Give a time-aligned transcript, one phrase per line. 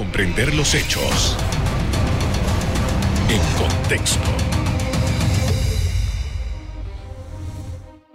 [0.00, 1.36] comprender los hechos
[3.28, 4.30] en contexto.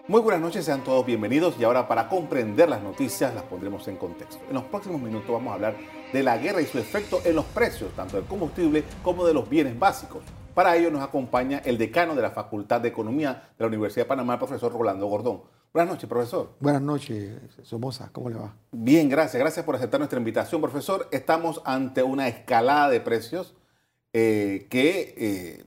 [0.07, 3.97] Muy buenas noches, sean todos bienvenidos y ahora para comprender las noticias las pondremos en
[3.97, 4.43] contexto.
[4.47, 5.75] En los próximos minutos vamos a hablar
[6.11, 9.47] de la guerra y su efecto en los precios, tanto del combustible como de los
[9.47, 10.23] bienes básicos.
[10.55, 14.09] Para ello nos acompaña el decano de la Facultad de Economía de la Universidad de
[14.09, 15.43] Panamá, el profesor Rolando Gordón.
[15.75, 16.51] Buenas noches, profesor.
[16.61, 18.07] Buenas noches, Somoza.
[18.13, 18.55] ¿Cómo le va?
[18.71, 19.37] Bien, gracias.
[19.37, 21.09] Gracias por aceptar nuestra invitación, profesor.
[21.11, 23.53] Estamos ante una escalada de precios
[24.13, 25.65] eh, que eh,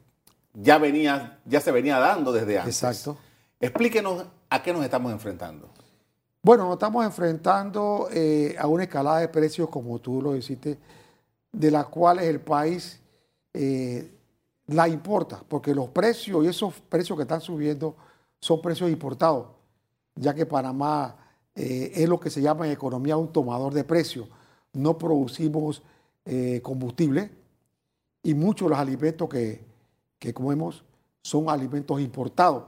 [0.55, 2.83] ya, venía, ya se venía dando desde antes.
[2.83, 3.19] Exacto.
[3.61, 5.69] Explíquenos a qué nos estamos enfrentando.
[6.43, 10.79] Bueno, nos estamos enfrentando eh, a una escalada de precios, como tú lo dijiste,
[11.53, 12.99] de las cuales el país
[14.69, 17.95] la importa, porque los precios y esos precios que están subiendo
[18.41, 19.58] son precios importados
[20.19, 21.17] ya que Panamá
[21.55, 24.29] eh, es lo que se llama en economía un tomador de precios.
[24.73, 25.83] No producimos
[26.25, 27.31] eh, combustible
[28.23, 29.67] y muchos de los alimentos que,
[30.35, 30.85] comemos
[31.23, 32.65] son alimentos importados.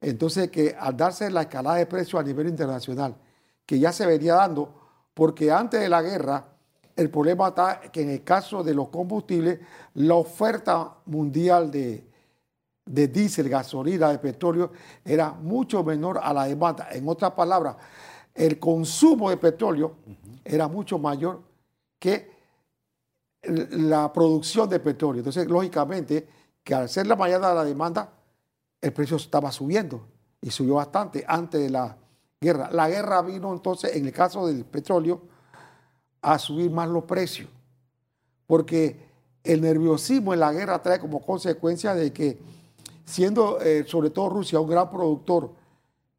[0.00, 3.16] Entonces, que al darse la escalada de precios a nivel internacional,
[3.64, 4.74] que ya se venía dando,
[5.14, 6.44] porque antes de la guerra,
[6.94, 9.60] el problema está que en el caso de los combustibles,
[9.94, 12.04] la oferta mundial de,
[12.86, 14.70] de diésel, gasolina, de petróleo,
[15.04, 16.88] era mucho menor a la demanda.
[16.92, 17.76] En otras palabras,
[18.34, 19.96] el consumo de petróleo
[20.44, 21.42] era mucho mayor
[21.98, 22.30] que
[23.42, 25.20] la producción de petróleo.
[25.20, 26.28] Entonces, lógicamente,
[26.62, 28.12] que al ser la mayor de la demanda,
[28.80, 30.06] el precio estaba subiendo
[30.40, 31.96] y subió bastante antes de la
[32.40, 32.70] guerra.
[32.70, 35.22] La guerra vino entonces, en el caso del petróleo,
[36.22, 37.48] a subir más los precios,
[38.46, 39.06] porque
[39.42, 42.38] el nerviosismo en la guerra trae como consecuencia de que
[43.06, 45.52] siendo eh, sobre todo Rusia un gran productor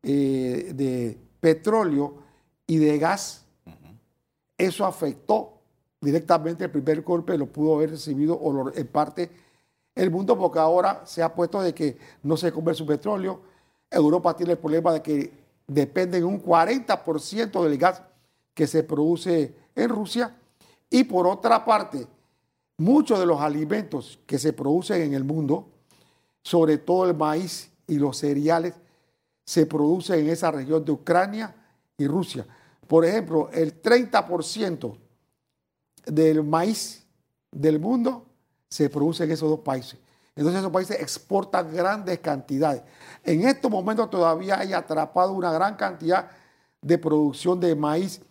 [0.01, 2.15] eh, de petróleo
[2.65, 3.45] y de gas,
[4.57, 5.53] eso afectó
[6.01, 9.29] directamente el primer golpe, lo pudo haber recibido o en parte
[9.93, 13.41] el mundo, porque ahora se ha puesto de que no se come su petróleo.
[13.89, 15.33] Europa tiene el problema de que
[15.67, 18.01] dependen un 40% del gas
[18.53, 20.35] que se produce en Rusia.
[20.89, 22.07] Y por otra parte,
[22.77, 25.67] muchos de los alimentos que se producen en el mundo,
[26.43, 28.73] sobre todo el maíz y los cereales,
[29.45, 31.55] se producen en esa región de Ucrania
[31.97, 32.45] y Rusia.
[32.87, 34.97] Por ejemplo, el 30%
[36.05, 37.05] del maíz
[37.51, 38.25] del mundo
[38.69, 39.99] se produce en esos dos países.
[40.35, 42.83] Entonces esos países exportan grandes cantidades.
[43.23, 46.29] En estos momentos todavía hay atrapado una gran cantidad
[46.81, 48.21] de producción de maíz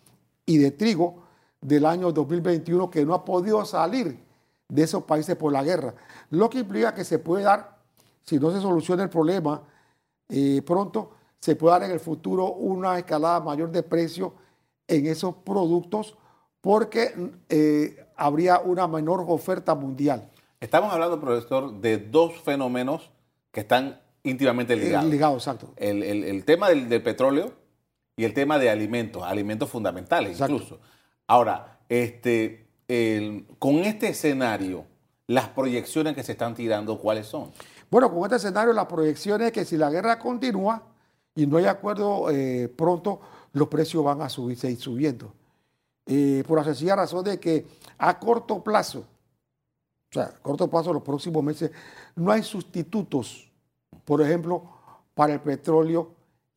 [0.45, 1.25] y de trigo
[1.61, 4.25] del año 2021 que no ha podido salir
[4.69, 5.95] de esos países por la guerra.
[6.31, 7.76] Lo que implica que se puede dar
[8.27, 9.63] si no se soluciona el problema
[10.29, 14.35] eh, pronto, se puede dar en el futuro una escalada mayor de precio
[14.89, 16.17] en esos productos
[16.61, 17.15] porque
[17.49, 20.29] eh, habría una menor oferta mundial.
[20.59, 23.11] Estamos hablando, profesor, de dos fenómenos
[23.53, 25.11] que están íntimamente eh, ligados.
[25.11, 25.73] ligados, exacto.
[25.77, 27.53] El, tema del, petróleo
[28.17, 30.81] y el tema de alimentos, alimentos fundamentales incluso.
[31.29, 32.67] Ahora, este,
[33.61, 34.87] con este escenario,
[35.29, 37.53] las proyecciones que se están tirando, ¿cuáles son?
[37.91, 40.83] Bueno, con este escenario la proyección es que si la guerra continúa
[41.35, 43.21] y no hay acuerdo eh, pronto,
[43.53, 45.33] los precios van a subir, seguir subiendo.
[46.07, 47.67] Eh, por la sencilla razón de que
[47.99, 51.71] a corto plazo, o sea, a corto plazo, los próximos meses,
[52.15, 53.51] no hay sustitutos,
[54.05, 54.63] por ejemplo,
[55.15, 56.11] para el petróleo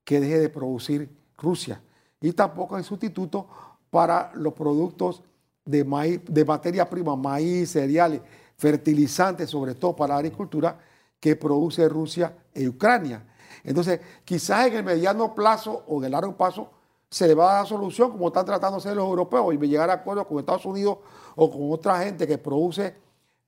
[0.03, 1.81] que deje de producir Rusia.
[2.21, 3.45] Y tampoco hay sustitutos
[3.89, 5.23] para los productos
[5.65, 8.21] de, maíz, de materia prima, maíz, cereales,
[8.57, 10.77] fertilizantes, sobre todo para la agricultura,
[11.19, 13.25] que produce Rusia e Ucrania.
[13.63, 16.71] Entonces, quizás en el mediano plazo o en el largo plazo
[17.09, 19.89] se le va a dar solución, como están tratando de hacer los europeos, y llegar
[19.89, 20.99] a acuerdos con Estados Unidos
[21.35, 22.95] o con otra gente que produce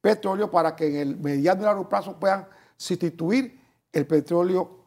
[0.02, 3.62] petróleo para que en el mediano y largo plazo puedan sustituir
[3.94, 4.82] el petróleo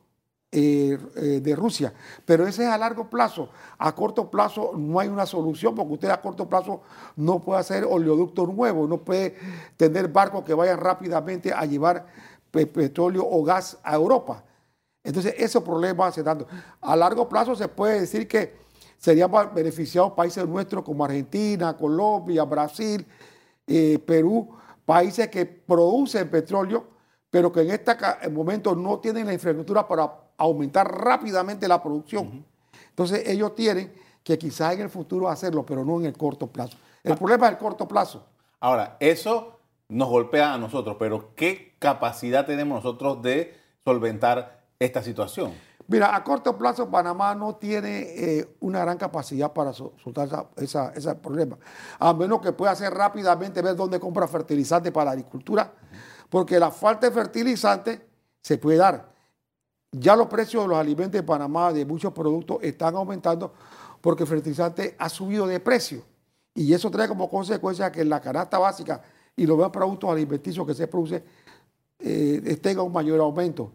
[0.56, 1.92] eh, eh, de Rusia.
[2.24, 3.48] Pero ese es a largo plazo.
[3.76, 6.82] A corto plazo no hay una solución porque usted a corto plazo
[7.16, 9.36] no puede hacer oleoductos nuevos, no puede
[9.76, 12.06] tener barcos que vayan rápidamente a llevar
[12.54, 14.44] petróleo o gas a Europa.
[15.02, 16.46] Entonces, esos problemas se dando.
[16.80, 18.54] A largo plazo se puede decir que
[18.96, 23.06] serían beneficiados países nuestros como Argentina, Colombia, Brasil,
[23.66, 24.56] eh, Perú,
[24.86, 26.86] países que producen petróleo,
[27.30, 27.96] pero que en este
[28.30, 32.44] momento no tienen la infraestructura para aumentar rápidamente la producción.
[32.88, 33.92] Entonces, ellos tienen
[34.22, 36.78] que quizás en el futuro hacerlo, pero no en el corto plazo.
[37.02, 37.16] El ah.
[37.16, 38.24] problema es el corto plazo.
[38.60, 39.53] Ahora, eso
[39.88, 43.54] nos golpea a nosotros, pero ¿qué capacidad tenemos nosotros de
[43.84, 45.52] solventar esta situación?
[45.86, 51.14] Mira, a corto plazo Panamá no tiene eh, una gran capacidad para soltar esa, ese
[51.16, 51.58] problema,
[51.98, 55.70] a menos que pueda hacer rápidamente ver dónde compra fertilizante para la agricultura,
[56.30, 58.08] porque la falta de fertilizante
[58.40, 59.12] se puede dar.
[59.92, 63.52] Ya los precios de los alimentos de Panamá, de muchos productos, están aumentando
[64.00, 66.02] porque el fertilizante ha subido de precio.
[66.54, 69.02] Y eso trae como consecuencia que la canasta básica
[69.36, 71.24] y los productos alimenticios que se producen
[71.98, 73.72] eh, tengan un mayor aumento.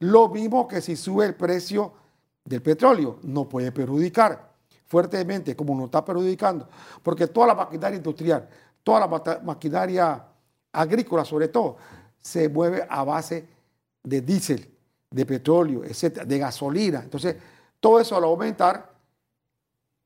[0.00, 1.92] Lo mismo que si sube el precio
[2.44, 4.48] del petróleo, no puede perjudicar
[4.86, 6.68] fuertemente, como nos está perjudicando,
[7.02, 8.48] porque toda la maquinaria industrial,
[8.82, 10.24] toda la maquinaria
[10.72, 11.76] agrícola sobre todo,
[12.20, 13.46] se mueve a base
[14.02, 14.68] de diésel,
[15.10, 17.00] de petróleo, etcétera, de gasolina.
[17.02, 17.36] Entonces,
[17.80, 18.92] todo eso al aumentar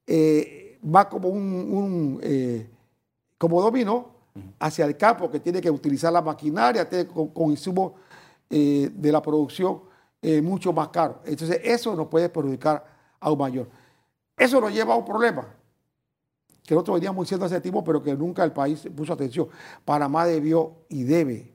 [0.07, 2.69] eh, va como un, eh,
[3.39, 4.12] como dominó
[4.59, 7.93] hacia el campo que tiene que utilizar la maquinaria con, con insumos
[8.49, 9.83] eh, de la producción
[10.21, 11.21] eh, mucho más caro.
[11.25, 12.85] Entonces, eso nos puede perjudicar
[13.21, 13.69] aún mayor.
[14.37, 15.47] Eso nos lleva a un problema
[16.65, 19.49] que nosotros veníamos diciendo hace tiempo, pero que nunca el país puso atención.
[19.85, 21.53] Panamá debió y debe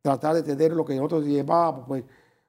[0.00, 2.04] tratar de tener lo que nosotros llevábamos, pues,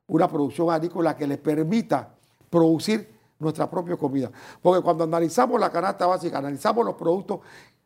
[0.07, 2.13] una producción agrícola que le permita
[2.49, 4.31] producir nuestra propia comida.
[4.61, 7.39] Porque cuando analizamos la canasta básica, analizamos los productos,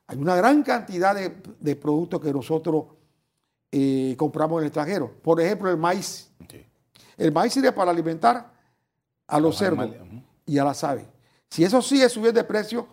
[0.07, 2.86] hay una gran cantidad de productos que nosotros
[3.71, 5.09] eh, compramos en el extranjero.
[5.21, 6.30] Por ejemplo, el maíz.
[7.18, 8.51] El maíz sirve para alimentar
[9.27, 9.89] a los, cerdos
[10.45, 11.06] y a las aves.
[11.50, 12.88] Si eso sigue subiendo de precio,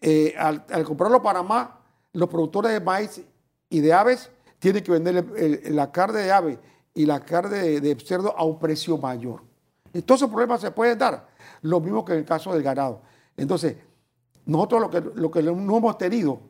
[0.00, 1.80] eh, al, comprarlo para Panamá,
[2.12, 3.22] los productores de maíz
[3.68, 5.24] y de aves tienen que vender
[5.70, 6.58] la carne de ave
[6.94, 9.42] y la carne de, cerdo a un precio mayor.
[9.92, 11.28] Entonces, problemas se pueden dar.
[11.62, 13.02] Lo mismo que en el caso del ganado.
[13.36, 13.76] Entonces,
[14.50, 16.40] nosotros lo que, lo que no hemos tenido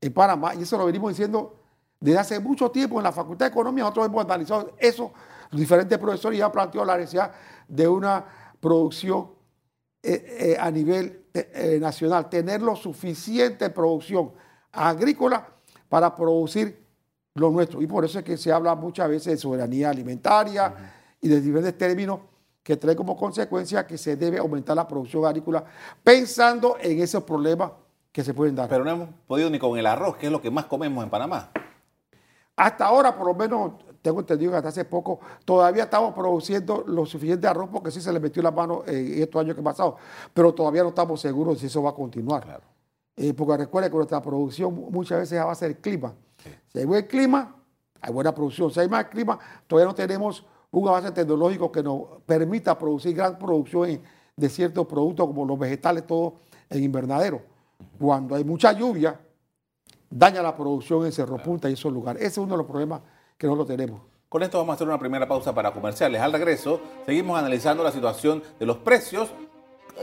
[0.00, 1.56] en Panamá, y eso lo venimos diciendo
[1.98, 5.12] desde hace mucho tiempo en la Facultad de Economía nosotros hemos analizado eso,
[5.50, 7.32] los diferentes profesores ya han planteado la necesidad
[7.66, 8.24] de una
[8.60, 9.30] producción
[10.02, 14.32] eh, eh, a nivel eh, nacional, tener lo suficiente producción
[14.70, 15.48] agrícola
[15.88, 16.84] para producir
[17.34, 17.80] lo nuestro.
[17.80, 20.74] Y por eso es que se habla muchas veces de soberanía alimentaria
[21.20, 22.20] y de diferentes términos
[22.68, 25.64] que trae como consecuencia que se debe aumentar la producción agrícola
[26.04, 27.72] pensando en esos problemas
[28.12, 28.68] que se pueden dar.
[28.68, 31.08] Pero no hemos podido ni con el arroz, que es lo que más comemos en
[31.08, 31.50] Panamá.
[32.54, 33.72] Hasta ahora, por lo menos,
[34.02, 38.12] tengo entendido que hasta hace poco, todavía estamos produciendo lo suficiente arroz porque sí se
[38.12, 39.96] le metió la mano en estos años que han pasado,
[40.34, 42.60] pero todavía no estamos seguros si eso va a continuar.
[43.16, 46.12] Eh, porque recuerden que nuestra producción muchas veces es a base del clima.
[46.70, 47.56] Si hay buen clima,
[47.98, 48.70] hay buena producción.
[48.70, 53.38] Si hay mal clima, todavía no tenemos un avance tecnológico que nos permita producir gran
[53.38, 54.00] producción
[54.36, 56.34] de ciertos productos como los vegetales, todo
[56.68, 57.42] en invernadero.
[57.98, 59.20] Cuando hay mucha lluvia,
[60.10, 62.22] daña la producción en Cerro Punta y esos lugares.
[62.22, 63.00] Ese es uno de los problemas
[63.36, 64.00] que no lo tenemos.
[64.28, 66.20] Con esto vamos a hacer una primera pausa para comerciales.
[66.20, 69.30] Al regreso, seguimos analizando la situación de los precios,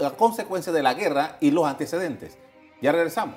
[0.01, 2.38] las consecuencias de la guerra y los antecedentes.
[2.81, 3.35] Ya regresamos.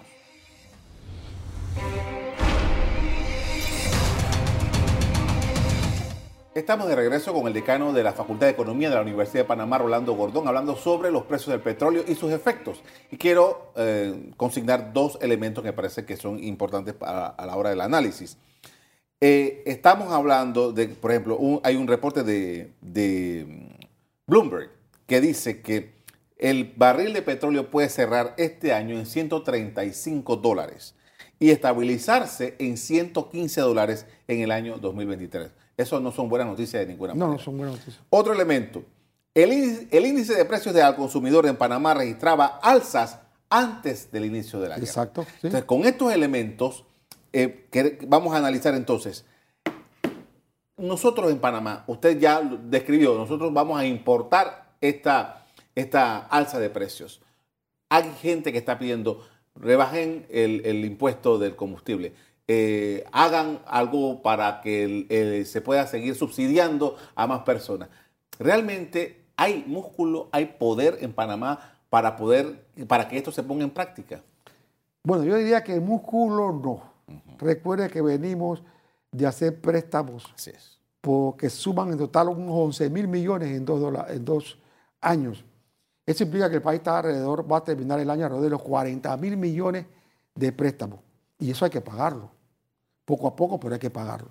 [6.59, 9.47] Estamos de regreso con el decano de la Facultad de Economía de la Universidad de
[9.47, 12.83] Panamá, Rolando Gordón, hablando sobre los precios del petróleo y sus efectos.
[13.13, 17.71] Y quiero eh, consignar dos elementos que me parece que son importantes a la hora
[17.71, 18.39] del análisis.
[19.21, 23.69] Eh, estamos hablando de, por ejemplo, hay un reporte de, de
[24.27, 24.71] Bloomberg
[25.07, 25.93] que dice que
[26.39, 30.97] el barril de petróleo puede cerrar este año en 135 dólares
[31.39, 35.53] y estabilizarse en 115 dólares en el año 2023.
[35.79, 37.27] Eso no son buenas noticias de ninguna manera.
[37.29, 38.05] No, no son buenas noticias.
[38.11, 38.83] Otro elemento.
[39.33, 39.53] El
[40.05, 44.87] índice, de precios al consumidor en Panamá registraba alzas antes del inicio de la guerra.
[44.89, 45.25] Exacto.
[45.37, 46.85] Entonces, con estos elementos,
[47.33, 49.25] eh, que vamos a analizar entonces.
[50.77, 57.21] Nosotros en Panamá, usted ya describió, nosotros vamos a importar esta, esta alza de precios.
[57.89, 62.15] Hay gente que está pidiendo, rebajen el impuesto del combustible.
[62.51, 67.91] Eh, hagan algo para que se pueda seguir subsidiando a más personas.
[68.39, 73.71] Realmente hay músculo, hay poder en Panamá para poder, para que esto se ponga en
[73.71, 74.23] práctica.
[75.03, 76.83] Bueno, yo diría que músculo no.
[77.39, 78.63] Recuerde que venimos
[79.13, 80.25] de hacer préstamos
[81.03, 84.59] porque suman en total unos 11 mil millones en dos, en dos
[85.03, 85.45] años.
[86.07, 88.63] Eso implica que el país está alrededor, va a terminar el año alrededor de los
[88.63, 89.85] 40 mil millones
[90.35, 91.01] de préstamos.
[91.39, 92.38] Y eso hay que pagarlo
[93.09, 94.29] poco a poco, pero hay que pagarlo.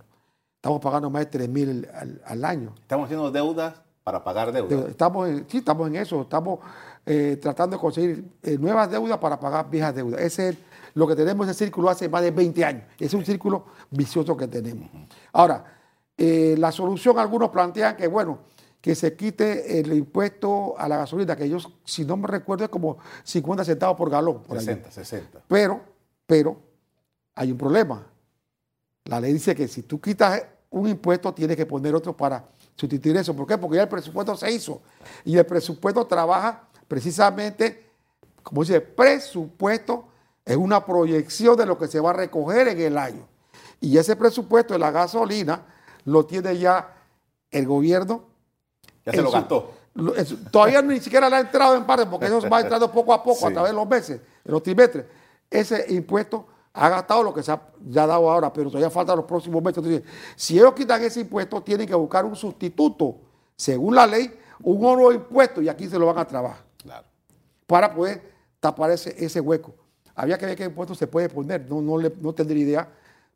[0.58, 1.88] Estamos pagando más de 3 mil
[2.24, 2.76] al, año.
[2.78, 4.90] Estamos haciendo deudas para pagar deudas.
[4.90, 6.22] Estamos sí, estamos en eso.
[6.22, 6.60] Estamos
[7.04, 10.22] eh, tratando de conseguir eh, nuevas deudas para pagar viejas deudas.
[10.22, 10.58] Ese es
[10.94, 12.84] lo que tenemos, ese círculo hace más de 20 años.
[13.00, 14.90] Es un círculo vicioso que tenemos.
[15.34, 15.64] Ahora,
[16.16, 18.38] eh, la solución, algunos plantean que, bueno,
[18.80, 22.70] que se quite el impuesto a la gasolina, que ellos, si no me recuerdo, es
[22.70, 24.44] como 50 centavos por galón.
[24.44, 25.40] Por 60, 60.
[25.48, 25.82] Pero,
[26.28, 26.58] pero,
[27.34, 28.06] hay un problema.
[29.08, 32.46] La ley dice que si tú quitas un impuesto, tienes que poner otro para
[32.76, 33.36] sustituir eso.
[33.36, 33.58] ¿Por qué?
[33.58, 34.82] Porque ya el presupuesto se hizo.
[35.24, 37.90] Y el presupuesto trabaja precisamente,
[38.44, 40.08] como dice, presupuesto
[40.46, 43.28] es una proyección de lo que se va a recoger en el año.
[43.80, 45.66] Y ese presupuesto de la gasolina
[46.06, 46.96] lo tiene ya
[47.52, 48.26] el gobierno.
[49.06, 49.74] Ya se lo gastó.
[50.52, 53.48] todavía ni siquiera le ha entrado en parte, porque eso va entrando poco a poco
[53.48, 55.06] a través de los meses, en los trimestres.
[55.50, 56.48] Ese impuesto
[56.78, 59.84] ha gastado lo que se ha ya dado ahora, pero todavía falta los próximos meses.
[59.84, 60.04] Entonces,
[60.36, 63.18] si ellos quitan ese impuesto, tienen que buscar un sustituto,
[63.56, 64.32] según la ley,
[64.62, 66.64] un nuevo impuesto, y aquí se lo van a trabajar.
[66.78, 67.08] Claro.
[67.66, 68.22] Para poder
[68.60, 69.74] tapar ese, ese hueco.
[70.14, 72.90] Había que ver qué impuesto se puede poner, no, no, no tendría idea,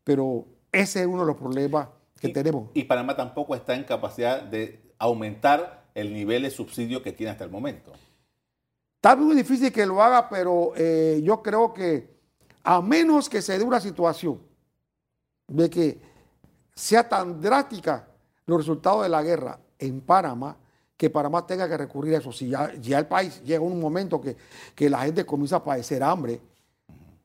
[0.04, 1.88] pero ese es uno de los problemas
[2.20, 2.70] que tenemos.
[2.76, 7.44] Y Panamá tampoco está en capacidad de aumentar el nivel de subsidio que tiene hasta
[7.44, 7.92] el momento.
[8.98, 12.21] Está muy difícil que lo haga, pero eh, yo creo que
[12.64, 14.40] a menos que se dé una situación
[15.48, 16.02] de que
[16.74, 18.08] sea tan drástica
[18.46, 20.58] los resultados de la guerra en Panamá,
[20.96, 22.32] que Panamá tenga que recurrir a eso.
[22.32, 24.38] Si ya, el país llega un momento que,
[24.76, 26.40] que, la gente comienza a padecer hambre,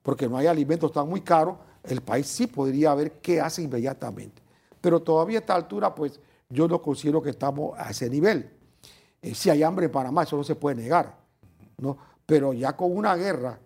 [0.02, 4.42] porque no hay alimentos tan muy caros, el país sí podría ver qué hace inmediatamente.
[4.80, 8.50] Pero todavía a esta altura, pues yo no considero que estamos a ese nivel.
[9.20, 11.16] Eh, si hay hambre en Panamá, eso no se puede negar.
[11.78, 11.96] ¿no?
[12.24, 13.58] Pero ya con una guerra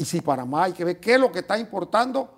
[0.00, 2.30] y si Panamá hay que ver qué es lo que está importando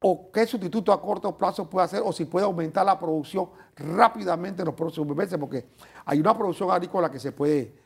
[0.00, 4.62] o qué sustituto a corto plazo puede hacer o si puede aumentar la producción rápidamente
[4.62, 5.68] en los próximos meses, porque
[6.04, 7.76] hay una producción agrícola que se puede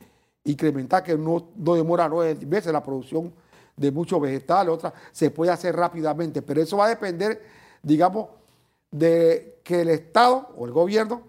[0.45, 3.35] incrementar, que no, demora nueve meses la producción
[3.77, 7.45] de muchos vegetales, otra se puede hacer rápidamente, pero eso va a depender,
[7.83, 8.29] digamos,
[8.91, 11.21] de que el Estado o el gobierno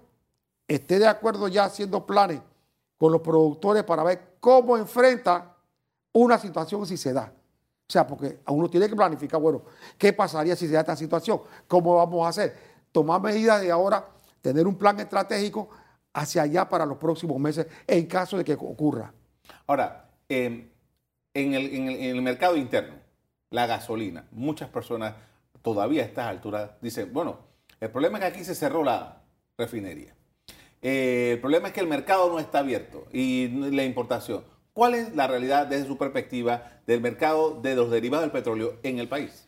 [0.69, 2.39] esté de acuerdo ya haciendo planes
[2.97, 5.54] con los productores para ver cómo enfrenta
[6.15, 7.31] una situación si se da.
[7.87, 9.63] O sea, porque uno tiene que planificar, bueno,
[9.97, 11.41] ¿qué pasaría si se da esta situación?
[11.67, 12.55] ¿Cómo vamos a hacer?
[12.91, 14.07] Tomar medidas de ahora,
[14.41, 15.69] tener un plan estratégico
[16.13, 19.13] hacia allá para los próximos meses en caso de que ocurra.
[19.67, 20.69] Ahora, em,
[21.33, 22.95] en, el, mercado interno,
[23.51, 25.15] la gasolina, muchas personas
[25.61, 27.39] todavía a estas alturas dicen, bueno,
[27.81, 29.21] el problema es que aquí se cerró la
[29.57, 30.15] refinería.
[30.81, 34.54] Eh, el problema es que el mercado no está abierto y la importación.
[34.75, 38.99] ¿Cuál es la realidad desde su perspectiva del mercado de los derivados del petróleo en
[38.99, 39.47] el país?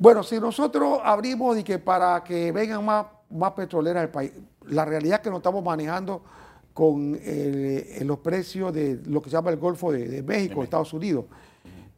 [0.00, 4.32] Bueno, si nosotros abrimos y que para que vengan más, más petroleras al país,
[4.66, 6.24] la realidad es que nos estamos manejando
[6.74, 7.16] con
[8.00, 11.26] los precios de lo que se llama el Golfo de, México, Estados Unidos.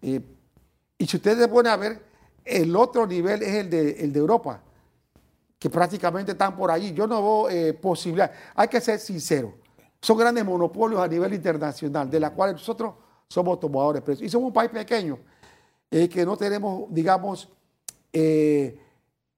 [0.03, 0.21] Eh,
[0.99, 2.03] y si ustedes ponen a ver,
[2.45, 4.61] el otro nivel es el de, el de Europa,
[5.59, 6.93] que prácticamente están por allí.
[6.93, 8.31] Yo no veo eh, posibilidad.
[8.55, 9.60] Hay que ser sincero
[10.01, 12.95] son grandes monopolios a nivel internacional, de la cual nosotros
[13.29, 14.27] somos tomadores de precios.
[14.27, 15.19] Y somos un país pequeño,
[15.91, 17.49] eh, que no tenemos, digamos,
[18.13, 18.79] eh,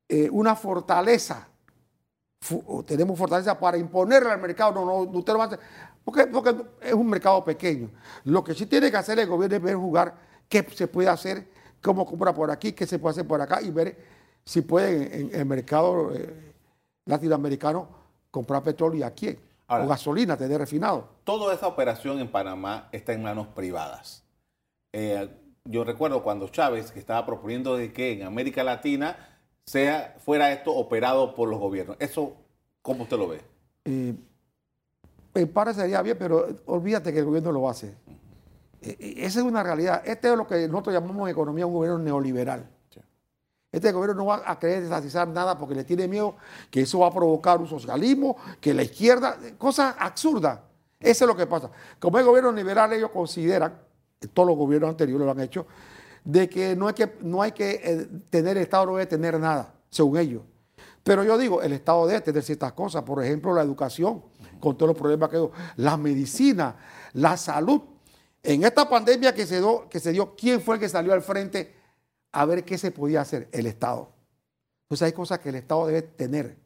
[0.09, 1.49] eh, una fortaleza.
[2.87, 4.73] tenemos fortaleza para imponerle al mercado.
[4.73, 5.49] No, no, usted lo
[6.04, 7.90] porque, porque es un mercado pequeño.
[8.25, 10.14] Lo que sí tiene que hacer el gobierno es ver jugar
[10.49, 11.49] qué se puede hacer,
[11.81, 13.97] cómo compra por aquí, qué se puede hacer por acá y ver
[14.45, 16.12] si puede en, el mercado
[17.04, 17.88] latinoamericano
[18.31, 21.09] comprar petróleo y a quién o gasolina, tener refinado.
[21.25, 24.25] Toda esa operación en Panamá está en manos privadas.
[24.92, 25.28] Eh,
[25.64, 29.16] yo recuerdo cuando Chávez que estaba proponiendo de que en América Latina
[29.66, 31.97] sea, fuera esto operado por los gobiernos.
[32.00, 32.37] ¿Eso
[32.83, 33.40] cómo usted lo ve?
[33.85, 34.14] Eh,
[35.35, 37.95] en parte sería bien, pero olvídate que el gobierno lo a hacer.
[38.83, 40.02] Eh, esa es una realidad.
[40.04, 42.69] Este es lo que nosotros llamamos en economía un gobierno neoliberal.
[43.73, 46.37] Este gobierno no va a querer desatizar nada porque le tiene miedo
[46.71, 50.61] que eso va a provocar un socialismo, que la izquierda, cosas absurdas.
[51.00, 51.71] Eso es lo que pasa.
[51.99, 53.81] Como el gobierno liberal, ellos consideran,
[54.35, 55.67] todos los gobiernos anteriores lo han hecho,
[56.23, 59.41] de que no hay que, no hay que eh, tener el Estado, no debe tener
[59.41, 60.43] nada, según ellos.
[61.02, 64.23] Pero yo digo, el Estado debe tener ciertas cosas, por ejemplo, la educación,
[64.61, 66.76] con todos los problemas que hay, la medicina,
[67.14, 67.81] la salud.
[68.43, 71.23] En esta pandemia que se, dio, que se dio, ¿quién fue el que salió al
[71.23, 71.82] frente
[72.33, 74.11] a ver qué se podía hacer el Estado.
[74.85, 76.57] Entonces hay cosas que el Estado debe tener.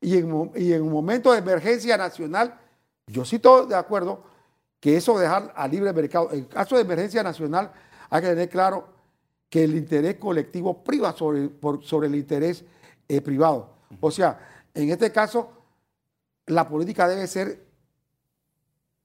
[0.00, 2.58] Y en, un momento de emergencia nacional,
[3.06, 4.24] yo sí estoy de acuerdo
[4.80, 6.30] que eso dejar a libre mercado.
[6.32, 7.72] En caso de emergencia nacional,
[8.10, 8.88] hay que tener claro
[9.48, 11.50] que el interés colectivo priva sobre,
[11.82, 12.64] sobre el interés
[13.08, 13.70] eh, privado.
[14.00, 14.38] O sea,
[14.74, 15.50] en este caso,
[16.46, 17.64] la política debe ser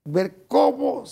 [0.04, 1.04] ver cómo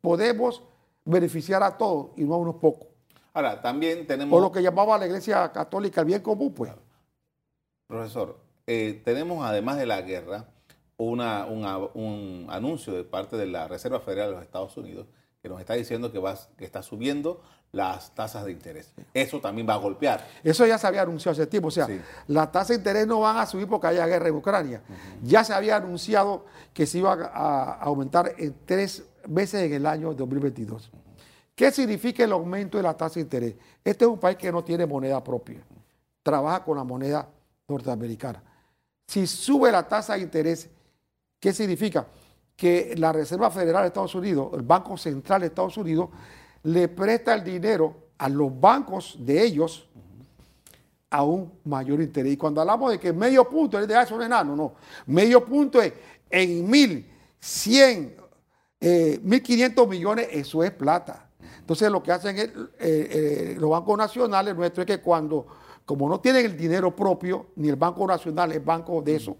[0.00, 0.62] podemos
[1.04, 2.88] beneficiar a todos y no a unos pocos.
[3.32, 4.36] Ahora, también tenemos...
[4.36, 6.72] O lo que llamaba la Iglesia Católica el bien común, pues.
[7.86, 10.46] Profesor, eh, tenemos además de la guerra
[10.96, 15.06] una, un anuncio de parte de la Reserva Federal de los Estados Unidos
[15.42, 18.92] que nos está diciendo que, va, que está subiendo las tasas de interés.
[19.14, 20.26] Eso también va a golpear.
[20.42, 21.68] Eso ya se había anunciado hace tiempo.
[21.68, 21.86] O sea,
[22.26, 24.82] las tasas de interés no van a subir porque haya guerra en Ucrania.
[25.22, 30.14] Ya se había anunciado que se iba a aumentar en tres veces en el año
[30.14, 30.90] 2022.
[31.58, 33.54] ¿Qué significa el aumento de la tasa de interés?
[33.82, 35.60] Este es un país que no tiene moneda propia.
[36.22, 37.28] Trabaja con la moneda
[37.66, 38.40] norteamericana.
[39.08, 40.70] Si sube la tasa de interés,
[41.40, 42.06] ¿qué significa?
[42.54, 46.10] Que la Reserva Federal de Estados Unidos, el Banco Central de Estados Unidos,
[46.62, 49.88] le presta el dinero a los bancos de ellos
[51.10, 52.34] a un mayor interés.
[52.34, 54.74] Y cuando hablamos de que medio punto es de eso no enano, no.
[55.06, 55.92] Medio punto es
[56.30, 57.04] en mil,
[57.40, 58.14] cien,
[58.80, 61.27] eh, mil quinientos millones, eso es plata.
[61.68, 65.46] Entonces lo que hacen es, eh, eh, los bancos nacionales nuestros es que cuando,
[65.84, 69.36] como no tienen el dinero propio, ni el Banco Nacional es banco de eso,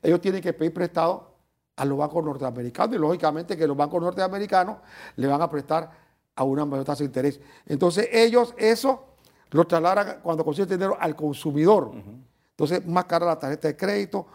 [0.00, 1.34] ellos tienen que pedir prestado
[1.74, 4.76] a los bancos norteamericanos y lógicamente que los bancos norteamericanos
[5.16, 5.90] le van a prestar
[6.36, 7.40] a una mayor tasa de interés.
[7.66, 9.06] Entonces ellos eso
[9.50, 11.90] lo trasladan cuando consiguen dinero al consumidor.
[12.50, 14.28] Entonces más cara la tarjeta de crédito,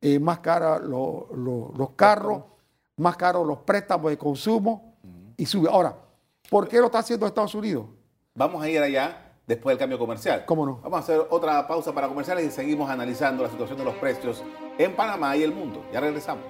[0.00, 2.42] eh, más cara los carros,
[2.96, 4.94] más caros los préstamos de consumo
[5.36, 5.68] y sube.
[5.70, 6.05] Ahora,
[6.50, 7.86] ¿por qué lo está haciendo Estados Unidos?
[8.34, 10.44] Vamos a ir allá después del cambio comercial.
[10.44, 10.80] ¿Cómo no?
[10.82, 14.42] Vamos a hacer otra pausa para comerciales y seguimos analizando la situación de los precios
[14.78, 15.84] en Panamá y el mundo.
[15.92, 16.44] Ya regresamos.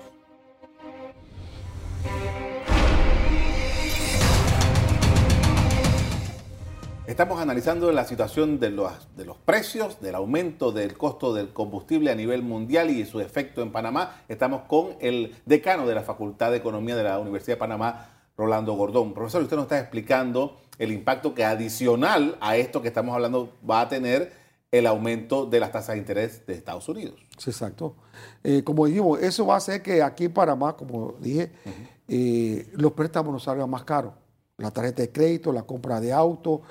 [7.07, 12.11] Estamos analizando la situación de los, de los precios, del aumento del costo del combustible
[12.11, 14.23] a nivel mundial y su efecto en Panamá.
[14.29, 18.75] Estamos con el decano de la Facultad de Economía de la Universidad de Panamá, Rolando
[18.75, 19.15] Gordón.
[19.15, 23.83] Profesor, usted nos está explicando el impacto que adicional a esto que estamos hablando va
[23.83, 24.33] a tener
[24.71, 27.15] el aumento de las tasas de interés de Estados Unidos.
[27.47, 27.95] exacto.
[28.43, 31.53] Eh, como dijimos, eso va a hacer que aquí en Panamá, como dije,
[32.09, 34.13] eh, los préstamos nos salgan más caros.
[34.59, 36.63] La tarjeta de crédito, la compra de auto,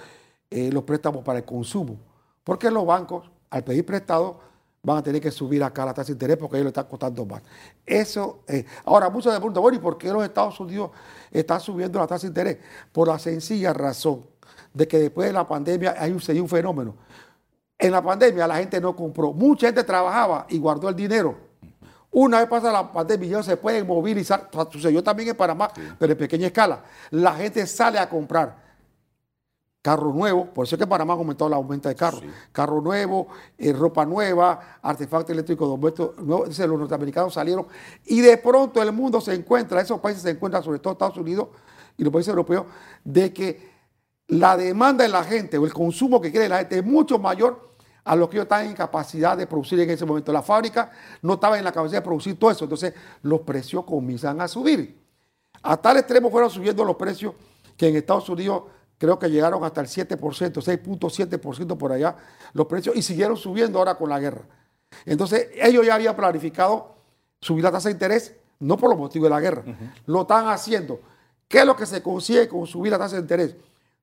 [0.49, 1.97] eh, los préstamos para el consumo.
[2.43, 4.39] Porque los bancos, al pedir prestado,
[4.85, 7.25] van a tener que subir acá la tasa de interés porque ellos le están costando
[7.25, 7.41] más.
[7.85, 10.91] Eso, eh, ahora muchos se preguntan, bueno, ¿y por qué los Estados Unidos
[11.31, 12.57] están subiendo la tasa de interés?
[12.91, 14.25] Por la sencilla razón
[14.73, 16.95] de que después de la pandemia hay un, hay un fenómeno.
[17.79, 19.33] En la pandemia la gente no compró.
[19.33, 21.35] Mucha gente trabajaba y guardó el dinero.
[22.11, 24.49] Una vez pasa la pandemia, ya se pueden movilizar.
[24.71, 25.69] Sucedió también en Panamá,
[25.99, 26.83] pero en pequeña escala.
[27.09, 28.64] La gente sale a comprar
[29.85, 32.23] carro nuevo, por eso es que Panamá ha aumentado la aumenta de carros.
[32.51, 36.57] Carro nuevo, eh, ropa nueva, artefactos eléctricos nuevos.
[36.57, 37.67] Los norteamericanos salieron
[38.03, 41.49] y de pronto el mundo se encuentra, esos países se encuentran, sobre todo Estados Unidos
[41.97, 42.65] y los países europeos,
[43.03, 43.75] de que
[44.29, 47.69] la demanda de la gente o el consumo que quiere la gente es mucho mayor
[48.05, 50.33] a lo que ellos están en capacidad de producir en ese momento.
[50.33, 50.89] La fábrica
[51.21, 54.99] no estaba en la capacidad de producir todo eso, entonces los precios comienzan a subir.
[55.61, 57.35] A tal extremo fueron subiendo los precios
[57.77, 58.63] que en Estados Unidos
[58.97, 62.15] creo que llegaron hasta el 7%, 6.7% por allá
[62.53, 64.43] los precios y siguieron subiendo ahora con la guerra.
[65.05, 66.95] Entonces, ellos ya habían planificado
[67.41, 69.63] subir la tasa de interés, no por los motivos de la guerra,
[70.05, 70.99] lo están haciendo.
[71.47, 73.55] ¿Qué es lo que se consigue con subir la tasa de interés?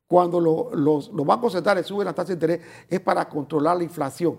[0.06, 4.38] Cuando los, bancos centrales suben la tasa de interés es para controlar la inflación.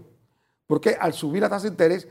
[0.67, 2.07] Porque al subir la tasa de interés,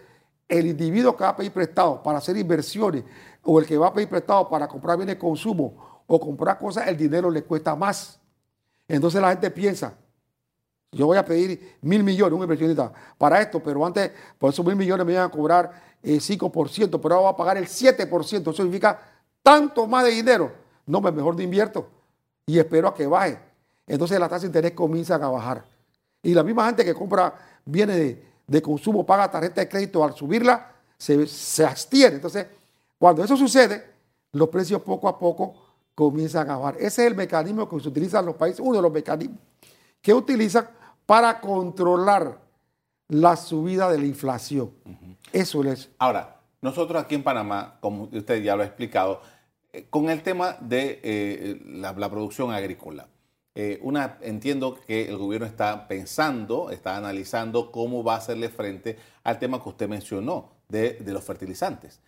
[0.48, 3.04] el individuo que va a pedir prestado para hacer inversiones
[3.42, 6.88] o el que va a pedir prestado para comprar bienes de consumo o comprar cosas,
[6.88, 8.20] el dinero le cuesta más.
[8.88, 9.94] Entonces la gente piensa,
[10.92, 14.76] yo voy a pedir mil millones, un inversionista, para esto, pero antes, por esos mil
[14.76, 18.40] millones me iban a cobrar el eh, 5%, pero ahora voy a pagar el 7%.
[18.40, 19.00] Eso significa
[19.42, 20.52] tanto más de dinero.
[20.86, 21.88] No, me mejor de invierto
[22.44, 23.38] y espero a que baje.
[23.86, 25.64] Entonces las tasas de interés comienzan a bajar.
[26.22, 28.16] Y la misma gente que compra bienes
[28.46, 32.16] de, consumo, paga tarjeta de crédito, al subirla, se, se abstiene.
[32.16, 32.46] Entonces,
[32.98, 33.84] cuando eso sucede,
[34.32, 35.54] los precios poco a poco
[35.94, 36.76] comienzan a bajar.
[36.76, 39.38] Ese es el mecanismo que se utiliza en los países, uno de los mecanismos
[40.02, 40.68] que utilizan
[41.06, 42.40] para controlar
[43.08, 44.72] la subida de la inflación.
[45.32, 45.90] Eso es.
[45.98, 49.22] Ahora, nosotros aquí en Panamá, como usted ya lo ha explicado,
[49.72, 53.08] eh, con el tema de eh, la, producción agrícola.
[53.54, 58.96] Eh, una, entiendo que el gobierno está pensando, está analizando cómo va a hacerle frente
[59.24, 62.00] al tema que usted mencionó de, de los fertilizantes.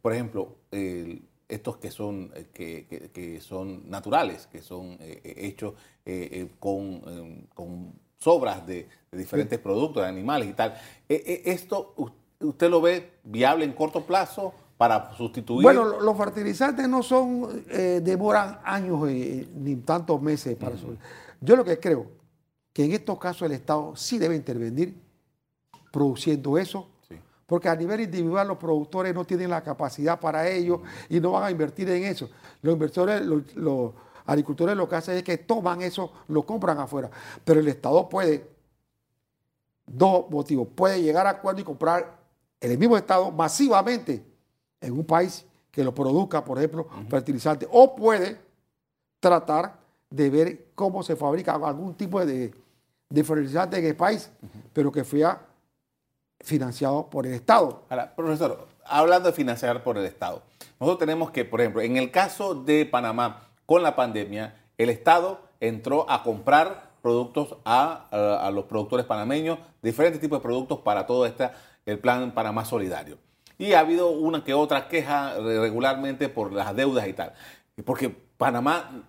[0.00, 5.74] por ejemplo, el, estos que son, eh, que, son naturales, que son eh, eh, hechos
[6.58, 10.74] con, con, sobras de, diferentes productos, de animales y tal.
[11.08, 11.94] ¿Esto
[12.40, 15.62] usted lo ve viable en corto plazo para sustituir?
[15.62, 20.86] Bueno, los fertilizantes no son, demoran años ni tantos meses para eso.
[21.40, 22.06] Yo lo que creo
[22.72, 24.94] que en estos casos el Estado sí debe intervenir
[25.92, 26.88] produciendo eso,
[27.46, 31.44] porque a nivel individual los productores no tienen la capacidad para ello y no van
[31.44, 32.30] a invertir en eso.
[32.62, 33.92] Los inversores, los, los
[34.26, 37.10] agricultores lo que hacen es que toman eso, lo compran afuera,
[37.44, 38.48] pero el Estado puede,
[39.86, 42.18] dos motivos, puede llegar a acuerdo y comprar
[42.60, 44.24] el mismo Estado masivamente
[44.80, 48.38] en un país que lo produzca, por ejemplo, fertilizante, o puede
[49.20, 49.78] tratar
[50.10, 52.54] de ver cómo se fabrica algún tipo de,
[53.08, 54.30] de fertilizante en el país,
[54.72, 55.40] pero que sea
[56.42, 57.84] financiado por el Estado.
[57.88, 60.42] Ahora, profesor, hablando de financiar por el Estado,
[60.78, 65.40] nosotros tenemos que, por ejemplo, en el caso de Panamá, con la pandemia, el Estado
[65.60, 71.50] entró a comprar productos a, los productores panameños, diferentes tipos de productos para todo este,
[71.86, 73.18] el plan Panamá Solidario.
[73.58, 77.32] Y ha habido una que otra queja regularmente por las deudas y tal.
[77.84, 79.04] Porque Panamá,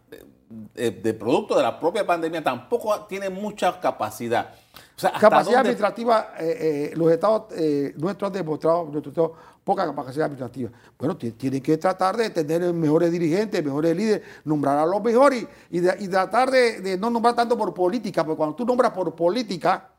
[0.50, 4.54] de, de producto de la propia pandemia, tampoco tiene mucha capacidad.
[4.96, 5.58] O sea, capacidad dónde...
[5.58, 9.32] administrativa, eh, eh, los estados eh, nuestros han demostrado nuestros estados,
[9.64, 10.70] poca capacidad administrativa.
[10.98, 15.80] Bueno, tienen que tratar de tener mejores dirigentes, mejores líderes, nombrar a los mejores y,
[15.80, 19.16] de, y tratar de, de, no nombrar tanto por política, porque cuando tú nombras por
[19.16, 19.90] política,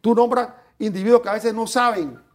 [0.00, 2.26] tú nombras individuos que a veces no saben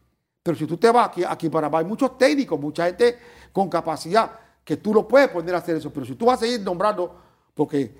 [0.44, 3.18] pero si tú te vas aquí, aquí para hay muchos técnicos, mucha gente
[3.52, 4.32] con capacidad,
[4.64, 5.92] que tú lo puedes poner a hacer eso.
[5.92, 7.16] Pero si tú vas a seguir nombrando,
[7.54, 7.96] porque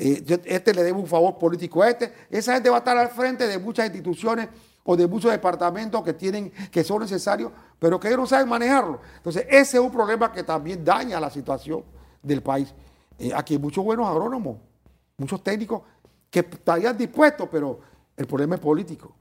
[0.00, 3.10] eh, este le debe un favor político a este, esa gente va a estar al
[3.10, 4.48] frente de muchas instituciones
[4.82, 9.00] o de muchos departamentos que tienen, que son necesarios, pero que ellos no saben manejarlo.
[9.16, 11.84] Entonces, ese es un problema que también daña la situación
[12.22, 12.72] del país.
[13.18, 14.56] Eh, aquí hay muchos buenos agrónomos,
[15.18, 15.82] muchos técnicos
[16.30, 17.80] que estarían dispuestos, pero
[18.16, 19.14] el problema es político.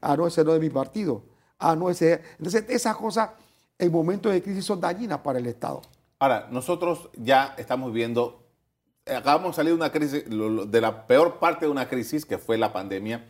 [0.00, 1.22] Ah, no, ese no es de mi partido
[1.58, 2.22] Ah, no, ese.
[2.38, 3.30] Entonces, esas cosas
[3.78, 5.82] en momentos de crisis son dañinas para el Estado.
[6.18, 8.45] Ahora, nosotros ya estamos viendo,
[9.06, 12.58] acabamos de salir de una crisis, de la peor parte de una crisis que fue
[12.58, 13.24] la pandemia,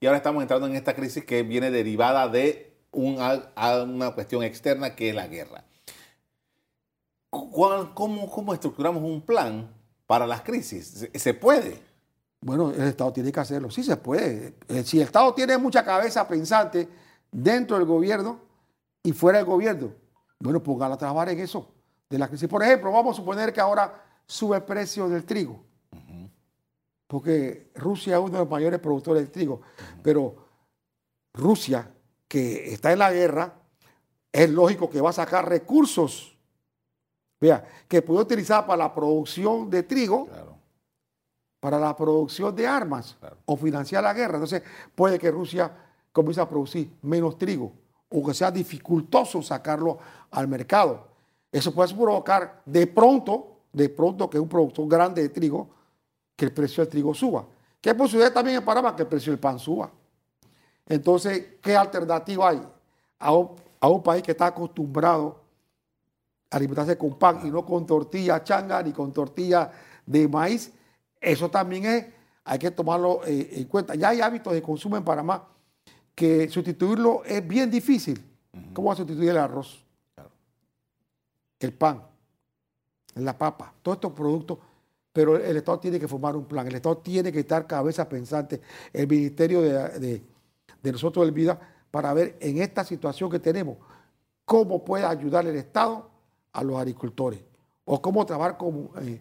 [0.00, 5.10] y ahora estamos entrando en esta crisis que viene derivada de una, cuestión externa que
[5.10, 5.64] es la guerra.
[7.30, 9.72] ¿Cómo, ¿Cómo estructuramos un plan
[10.06, 11.08] para las crisis?
[11.14, 11.80] ¿Se puede?
[12.40, 13.70] Bueno, el Estado tiene que hacerlo.
[13.70, 14.54] Sí se puede.
[14.68, 16.88] Eh, si el Estado tiene mucha cabeza pensante,
[17.30, 18.40] dentro del gobierno
[19.02, 19.92] y fuera del gobierno.
[20.38, 21.68] Bueno, póngala a trabajar en eso.
[22.10, 22.48] De la crisis.
[22.48, 23.94] Por ejemplo, vamos a suponer que ahora
[24.26, 25.62] sube el precio del trigo.
[27.06, 29.60] Porque Rusia es uno de los mayores productores de trigo.
[30.02, 30.34] Pero
[31.34, 31.90] Rusia,
[32.26, 33.54] que está en la guerra,
[34.32, 36.32] es lógico que va a sacar recursos
[37.42, 40.56] vea, que puede utilizar para la producción de trigo, claro.
[41.58, 43.36] para la producción de armas claro.
[43.44, 44.34] o financiar la guerra.
[44.34, 44.62] Entonces,
[44.94, 45.70] puede que Rusia
[46.12, 47.72] comienza a producir menos trigo
[48.08, 49.98] o que sea dificultoso sacarlo
[50.30, 51.08] al mercado.
[51.50, 55.68] Eso puede provocar de pronto, de pronto que es un productor grande de trigo,
[56.36, 57.44] que el precio del trigo suba.
[57.80, 59.90] ¿Qué posibilidad también en Panamá que el precio del pan suba?
[60.86, 62.62] Entonces, ¿qué alternativa hay
[63.18, 65.40] a un, a un país que está acostumbrado
[66.50, 69.70] a alimentarse con pan y no con tortilla changa ni con tortilla
[70.04, 70.72] de maíz?
[71.20, 72.06] Eso también es,
[72.44, 73.94] hay que tomarlo eh, en cuenta.
[73.94, 75.48] Ya hay hábitos de consumo en Panamá
[76.14, 78.22] que sustituirlo es bien difícil.
[78.74, 79.82] ¿Cómo va a sustituir el arroz?
[80.14, 80.30] Claro.
[81.58, 82.02] El pan,
[83.14, 84.58] la papa, todos estos productos.
[85.12, 88.62] Pero el Estado tiene que formar un plan, el Estado tiene que estar cabeza pensante,
[88.92, 90.22] el Ministerio de,
[90.82, 93.76] de, nosotros del Vida, para ver en esta situación que tenemos,
[94.46, 96.08] cómo puede ayudar el Estado
[96.52, 97.40] a los agricultores
[97.84, 99.20] o cómo trabajar como, eh,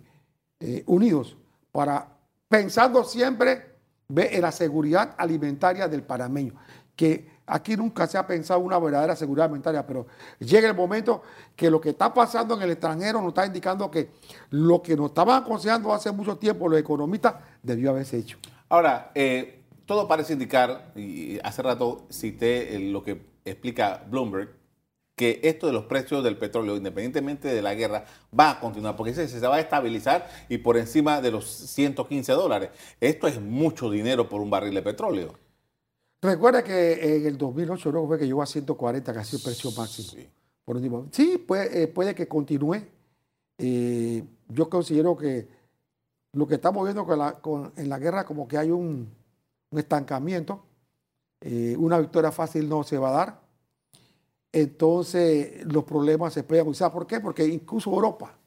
[0.59, 1.35] eh, unidos
[1.71, 2.07] para
[2.47, 3.75] pensando siempre
[4.15, 6.53] en la seguridad alimentaria del panameño
[6.95, 10.07] que aquí nunca se ha pensado una verdadera seguridad alimentaria, pero
[10.39, 11.21] llega el momento
[11.55, 14.09] que lo que está pasando en el extranjero nos está indicando que
[14.51, 18.37] lo que nos estaban aconsejando hace mucho tiempo los economistas debió haberse hecho.
[18.69, 24.49] Ahora, eh, todo parece indicar, y hace rato cité lo que explica Bloomberg,
[25.17, 28.05] que esto de los precios del petróleo, independientemente de la guerra,
[28.37, 32.31] va a continuar, porque se, se va a estabilizar y por encima de los 115
[32.31, 32.69] dólares.
[33.01, 35.50] Esto es mucho dinero por un barril de petróleo.
[36.21, 40.09] Recuerda que en el 2008 no fue que llegó a 140, casi el precio máximo.
[40.09, 40.29] Sí,
[40.63, 41.07] por último.
[41.11, 42.77] sí puede, eh, puede, que continúe.
[43.57, 45.47] Eh, yo considero que
[46.33, 49.09] lo que estamos viendo con la, con, en la guerra como que hay un,
[49.71, 50.63] un estancamiento.
[51.41, 53.41] Eh, una victoria fácil no se va a dar.
[54.51, 56.91] Entonces los problemas se pueden usar.
[56.91, 57.19] ¿Por qué?
[57.19, 58.37] Porque incluso Europa.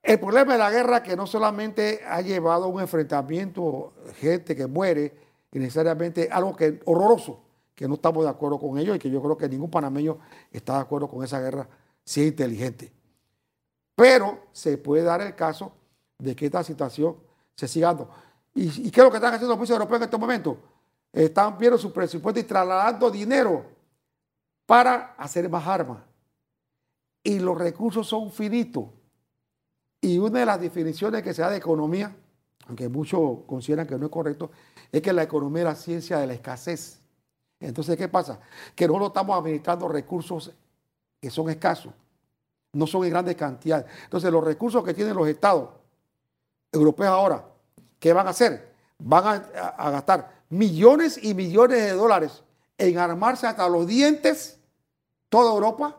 [0.00, 4.66] El problema de la guerra que no solamente ha llevado a un enfrentamiento, gente que
[4.68, 7.40] muere, y necesariamente algo que horroroso,
[7.74, 10.18] que no estamos de acuerdo con ello y que yo creo que ningún panameño
[10.50, 11.68] está de acuerdo con esa guerra
[12.04, 12.92] si es inteligente.
[13.94, 15.72] Pero se puede dar el caso
[16.18, 17.16] de que esta situación
[17.54, 18.10] se siga dando.
[18.54, 20.58] ¿Y, qué es lo que están haciendo los países europeos en este momento?
[21.12, 23.64] Están viendo su presupuesto y trasladando dinero
[24.66, 25.98] para hacer más armas.
[27.22, 28.86] Y los recursos son finitos.
[30.00, 32.14] Y una de las definiciones que se da de economía,
[32.68, 34.50] aunque muchos consideran que no es correcto,
[34.92, 37.00] es que la economía es la ciencia de la escasez.
[37.58, 38.38] Entonces, ¿qué pasa?
[38.74, 40.52] Que nosotros estamos administrando recursos
[41.20, 41.92] que son escasos,
[42.74, 43.86] no son en grandes cantidades.
[44.04, 45.70] Entonces, los recursos que tienen los estados
[46.70, 47.44] europeos ahora,
[47.98, 48.74] ¿qué van a hacer?
[48.98, 52.42] Van a, gastar millones y millones de dólares
[52.76, 54.60] en armarse hasta los dientes
[55.30, 55.96] toda Europa.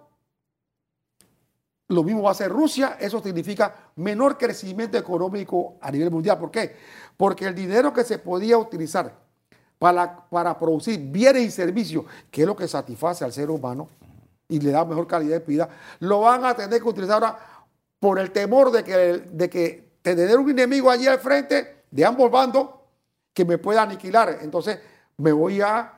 [1.87, 2.97] Lo mismo va a hacer Rusia.
[2.99, 6.37] Eso significa menor crecimiento económico a nivel mundial.
[6.39, 6.75] ¿Por qué?
[7.17, 9.13] Porque el dinero que se podía utilizar
[9.77, 13.89] para, para producir bienes y servicios, que es lo que satisface al ser humano
[14.47, 17.39] y le da mejor calidad de vida, lo van a tener que utilizar ahora
[17.99, 18.93] por el temor de que,
[19.31, 22.69] de que tener un enemigo allí al frente de ambos bandos
[23.33, 24.39] que me pueda aniquilar.
[24.41, 24.79] Entonces
[25.17, 25.93] me voy a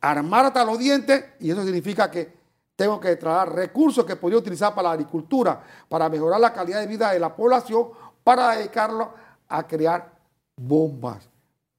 [0.00, 2.37] armar hasta los dientes y eso significa que
[2.78, 6.86] tengo que traer recursos que podría utilizar para la agricultura, para mejorar la calidad de
[6.86, 7.88] vida de la población,
[8.22, 9.14] para dedicarlo
[9.48, 10.16] a crear
[10.56, 11.28] bombas,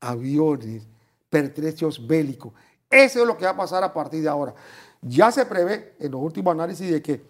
[0.02, 0.86] aviones,
[1.30, 2.52] pertrechos bélicos.
[2.90, 4.54] Eso es lo que va a pasar a partir de ahora.
[5.02, 7.26] Ya se prevé en los últimos análisis de que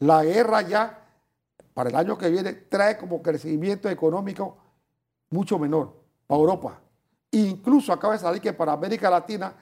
[0.00, 1.02] la guerra ya
[1.72, 4.58] para el año que viene trae como crecimiento económico
[5.30, 5.94] mucho menor
[6.26, 6.78] para Europa.
[7.30, 9.56] Incluso acaba de salir que para América Latina,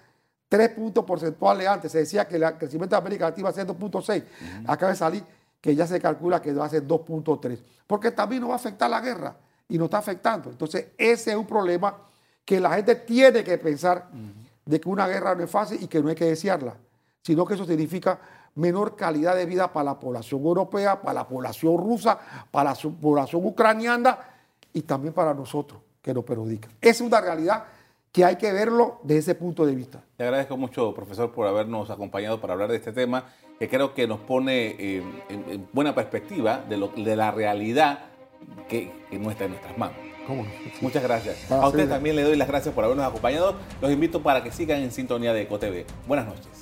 [0.52, 3.66] tres puntos porcentuales antes, se decía que el crecimiento de América Latina iba a ser
[3.66, 4.22] 2.6.
[4.66, 5.24] Acaba de salir
[5.58, 7.58] que ya se calcula que va a ser 2.3.
[7.86, 9.34] Porque también nos va a afectar la guerra
[9.66, 10.50] y nos está afectando.
[10.50, 11.96] Entonces, ese es un problema
[12.44, 14.10] que la gente tiene que pensar
[14.66, 16.76] de que una guerra no es fácil y que no hay que desearla,
[17.22, 18.20] sino que eso significa
[18.54, 22.18] menor calidad de vida para la población europea, para la población rusa,
[22.50, 24.18] para la población ucraniana
[24.70, 26.68] y también para nosotros que nos perjudica.
[26.78, 27.64] Es una realidad
[28.12, 30.04] que hay que verlo desde ese punto de vista.
[30.18, 33.24] Le agradezco mucho, profesor, por habernos acompañado para hablar de este tema,
[33.58, 38.00] que creo que nos pone eh, en, buena perspectiva de, lo, de la realidad
[38.68, 39.96] que, que, no está en nuestras manos.
[40.80, 41.50] Muchas gracias.
[41.50, 43.56] a usted también le doy las gracias por habernos acompañado.
[43.80, 45.84] Los invito para que sigan en sintonía de EcoTV.
[46.06, 46.61] Buenas noches.